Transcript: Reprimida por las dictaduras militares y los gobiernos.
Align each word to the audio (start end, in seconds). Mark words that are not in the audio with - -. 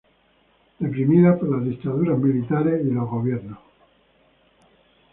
Reprimida 0.79 1.37
por 1.37 1.51
las 1.51 1.63
dictaduras 1.63 2.17
militares 2.17 2.81
y 2.83 2.89
los 2.89 3.07
gobiernos. 3.07 3.59